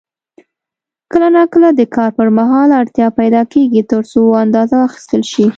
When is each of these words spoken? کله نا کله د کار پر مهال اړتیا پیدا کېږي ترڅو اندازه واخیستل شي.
کله 1.11 1.27
نا 1.35 1.43
کله 1.53 1.69
د 1.73 1.81
کار 1.95 2.09
پر 2.17 2.27
مهال 2.37 2.69
اړتیا 2.79 3.07
پیدا 3.19 3.41
کېږي 3.53 3.81
ترڅو 3.91 4.21
اندازه 4.43 4.75
واخیستل 4.79 5.21
شي. 5.31 5.45